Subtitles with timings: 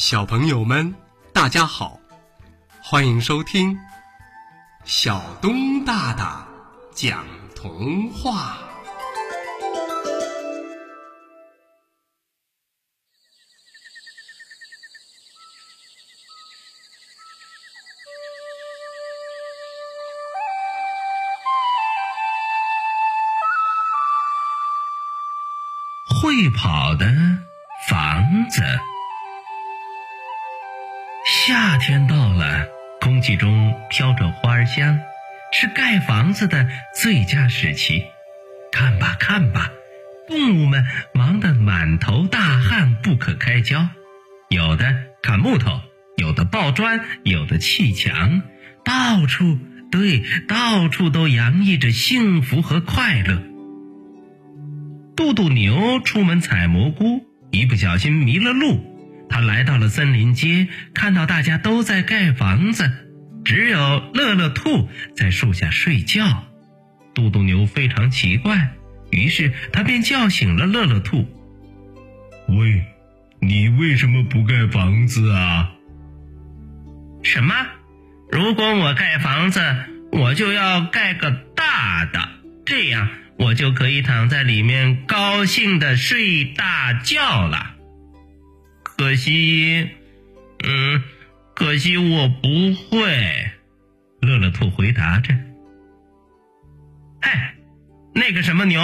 [0.00, 0.94] 小朋友们，
[1.30, 2.00] 大家好，
[2.82, 3.78] 欢迎收听
[4.86, 6.48] 小东大大
[6.94, 7.22] 讲
[7.54, 8.56] 童话。
[26.22, 27.04] 会跑的
[27.86, 28.62] 房子。
[31.50, 32.68] 夏天到了，
[33.00, 35.00] 空气中飘着花香，
[35.50, 38.04] 是盖房子的最佳时期。
[38.70, 39.72] 看吧，看吧，
[40.28, 43.88] 动物们忙得满头大汗，不可开交。
[44.48, 45.80] 有的砍木头，
[46.16, 48.42] 有的抱砖，有的砌墙，
[48.84, 49.58] 到处
[49.90, 53.42] 对，到处都洋溢着幸福和快乐。
[55.16, 58.89] 渡渡牛出门采蘑菇，一不小心迷了路。
[59.30, 62.90] 他来到了森林街，看到大家都在盖房子，
[63.44, 66.44] 只有乐乐兔在树下睡觉。
[67.14, 68.70] 渡渡牛非常奇怪，
[69.10, 71.26] 于是他便叫醒了乐乐兔
[72.48, 72.84] ：“喂，
[73.40, 75.70] 你为什么不盖房子啊
[77.22, 77.54] ？”“什么？
[78.30, 79.60] 如果我盖房子，
[80.12, 82.28] 我就要盖个大的，
[82.64, 87.69] 这样我就可以躺在里面高兴的睡大觉了。”
[89.00, 89.88] 可惜，
[90.62, 91.02] 嗯，
[91.54, 93.50] 可惜我不会。
[94.20, 95.34] 乐乐兔回答着。
[97.22, 97.54] 嗨，
[98.14, 98.78] 那个什么牛，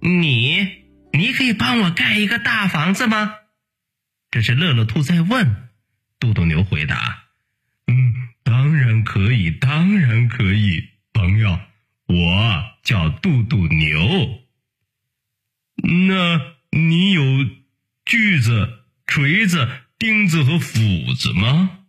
[0.00, 3.34] 你，你可以帮我盖一个大房子吗？
[4.30, 5.68] 这是乐乐兔在问。
[6.20, 7.24] 肚肚牛回答
[7.90, 8.14] ：“嗯，
[8.44, 11.58] 当然可以，当然可以，朋友，
[12.06, 14.38] 我叫肚肚牛。
[15.82, 17.22] 那你有
[18.04, 18.74] 锯子？”
[19.18, 21.80] 锤子、钉子和斧子吗？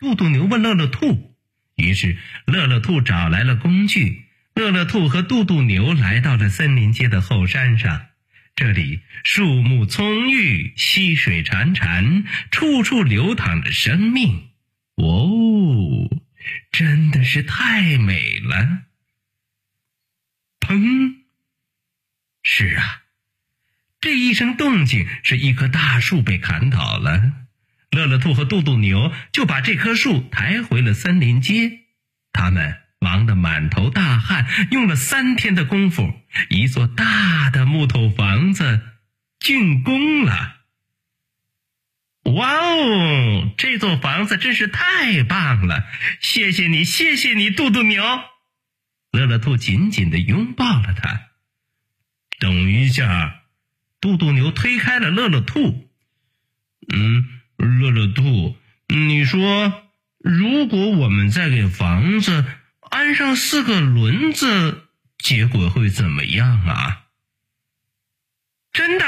[0.00, 1.36] 肚肚牛问乐乐兔。
[1.76, 4.24] 于是乐乐兔找来了工具。
[4.56, 8.06] 乐乐兔和肚肚牛来到了森林街的后山上，
[8.56, 14.48] 这里树木葱郁，溪水潺潺，处处流淌着生命。
[14.96, 16.10] 哦，
[16.72, 18.82] 真的是太美了！
[20.58, 21.18] 砰！
[22.42, 23.03] 是啊。
[24.04, 27.32] 这一声动静是一棵大树被砍倒了，
[27.90, 31.78] 乐乐兔和杜杜牛就把这棵树抬回了森林街。
[32.30, 36.20] 他们忙得满头大汗，用了三天的功夫，
[36.50, 38.82] 一座大的木头房子
[39.40, 40.56] 竣工了。
[42.24, 45.82] 哇哦，这座房子真是太棒了！
[46.20, 48.04] 谢谢你，谢谢你，杜杜牛。
[49.12, 51.22] 乐乐兔紧紧的拥抱了他。
[52.38, 53.40] 等一下。
[54.04, 55.88] 渡渡牛推开了乐乐兔，
[56.92, 57.24] 嗯，
[57.56, 58.54] 乐乐兔，
[58.86, 59.88] 你说，
[60.18, 62.44] 如果我们再给房子
[62.90, 67.04] 安上四个轮子，结果会怎么样啊？
[68.74, 69.06] 真的，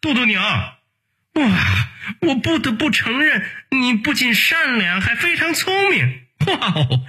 [0.00, 1.88] 渡渡牛，哇，
[2.20, 6.20] 我不得不承认，你不仅善良，还非常聪明。
[6.46, 7.04] 哇哦，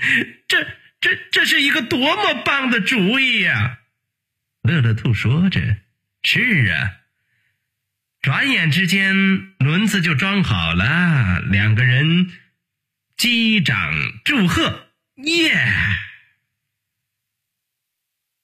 [0.47, 0.63] 这
[0.99, 3.77] 这这是一个多么棒的主意呀！
[4.63, 5.61] 乐乐兔说着
[6.23, 6.93] ：“是啊。”
[8.21, 9.15] 转眼之间，
[9.59, 11.41] 轮子就装好了。
[11.41, 12.29] 两个人
[13.15, 13.93] 击掌
[14.25, 15.65] 祝贺，耶！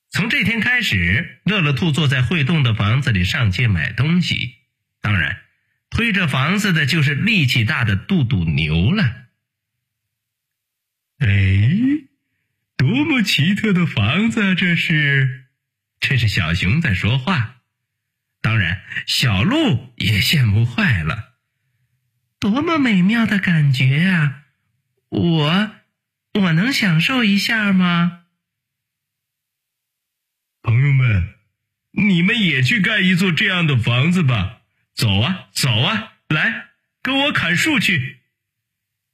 [0.10, 4.56] 从这天开始，乐乐兔坐在会动的房子里上街买东西。
[5.02, 5.42] 当然，
[5.90, 9.04] 推着房子的就是力气大的渡渡牛了。
[11.18, 11.28] 哎，
[12.78, 14.56] 多么奇特的房子啊！
[14.56, 15.46] 这是，
[16.00, 17.63] 这是小熊在说话。
[18.44, 21.36] 当然，小鹿也羡慕坏了，
[22.40, 24.44] 多么美妙的感觉啊！
[25.08, 25.72] 我，
[26.34, 28.26] 我能享受一下吗？
[30.62, 31.36] 朋友们，
[31.92, 34.60] 你们也去盖一座这样的房子吧！
[34.94, 36.66] 走啊，走啊，来，
[37.02, 38.20] 跟我砍树去！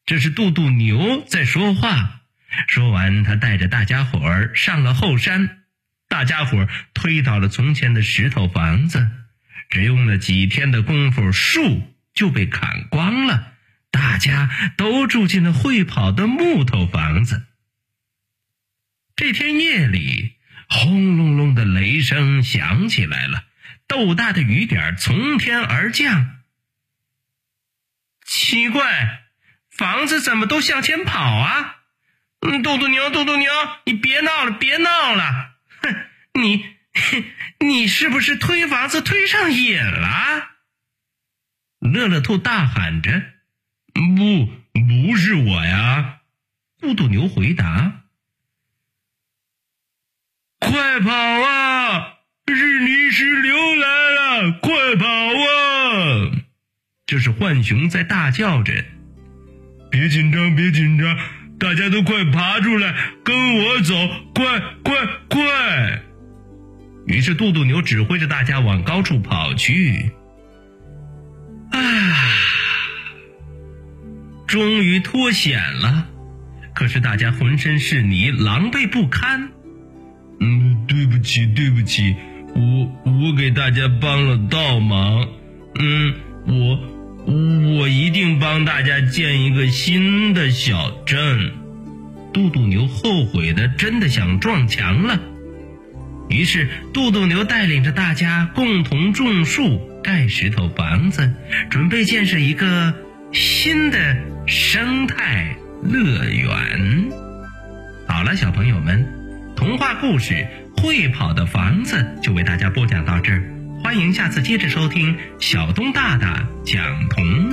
[0.08, 2.22] 这是杜杜牛在说话。
[2.68, 5.66] 说完，他带着大家伙儿上了后山。
[6.08, 9.08] 大家伙儿推倒了从前的石头房子。
[9.70, 13.54] 只用了几天的功夫，树就被砍光了，
[13.92, 17.46] 大家都住进了会跑的木头房子。
[19.16, 20.38] 这天夜里，
[20.68, 23.44] 轰隆隆的雷声响起来了，
[23.88, 26.40] 豆大的雨点从天而降。
[28.26, 29.24] 奇怪，
[29.70, 31.76] 房子怎么都向前跑啊？
[32.42, 33.52] 嗯，嘟嘟牛，嘟嘟牛，
[33.86, 35.52] 你别闹了，别闹了！
[35.82, 35.96] 哼，
[36.42, 36.79] 你。
[37.66, 40.50] 你是不是推房子推上瘾了？
[41.80, 43.12] 乐乐兔大喊着
[43.94, 46.20] ：“不，不是我呀。
[46.80, 48.04] 嘟嘟牛回答
[50.60, 52.16] ：“快跑啊！
[52.48, 56.32] 是泥石流来了，快跑啊！”
[57.06, 58.86] 这是浣熊在大叫着
[59.90, 61.18] ：“别紧张，别紧张，
[61.60, 62.94] 大家都快爬出来，
[63.24, 63.94] 跟我走，
[64.34, 66.04] 快快快！”
[67.10, 70.12] 于是嘟嘟牛指挥着大家往高处跑去。
[71.72, 71.80] 啊！
[74.46, 76.08] 终于脱险了，
[76.76, 79.50] 可是大家浑身是泥，狼狈不堪。
[80.40, 82.16] 嗯，对不起，对不起，
[82.56, 85.28] 我我给大家帮了倒忙。
[85.80, 86.14] 嗯，
[86.46, 91.54] 我我一定帮大家建一个新的小镇。
[92.32, 95.20] 嘟嘟牛后悔的真的想撞墙了。
[96.30, 101.34] 于是，杜杜牛带领着大家共同种树、盖石头房子，
[101.72, 102.94] 准备建设一个
[103.32, 104.16] 新的
[104.46, 107.10] 生态乐园。
[108.08, 109.08] 好了，小朋友们，
[109.56, 110.48] 童话故事
[110.82, 113.44] 《会跑的房子》就为大家播讲到这儿，
[113.84, 117.49] 欢迎下次接着收听小东大大讲童。